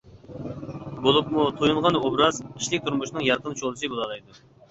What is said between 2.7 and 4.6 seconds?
تۇرمۇشنىڭ يارقىن شولىسى بولالايدۇ.